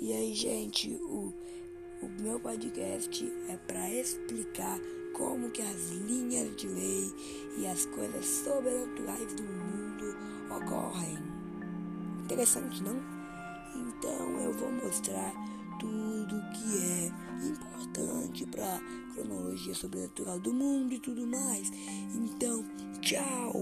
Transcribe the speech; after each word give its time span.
E 0.00 0.12
aí, 0.12 0.32
gente, 0.32 0.94
o, 0.94 1.34
o 2.02 2.08
meu 2.20 2.38
podcast 2.38 3.32
é 3.48 3.56
para 3.56 3.90
explicar 3.90 4.78
como 5.12 5.50
que 5.50 5.60
as 5.60 5.90
linhas 5.90 6.54
de 6.56 6.68
lei 6.68 7.12
e 7.58 7.66
as 7.66 7.84
coisas 7.86 8.24
sobrenaturais 8.24 9.34
do 9.34 9.42
mundo 9.42 10.16
ocorrem. 10.56 11.18
Interessante, 12.22 12.80
não? 12.80 12.96
Então 13.74 14.40
eu 14.40 14.52
vou 14.52 14.70
mostrar 14.70 15.32
tudo 15.80 16.36
que 16.52 16.78
é 16.78 17.12
importante 17.48 18.46
para 18.46 18.80
cronologia 19.14 19.74
sobrenatural 19.74 20.38
do 20.38 20.54
mundo 20.54 20.94
e 20.94 21.00
tudo 21.00 21.26
mais. 21.26 21.72
Então, 22.14 22.64
tchau. 23.00 23.52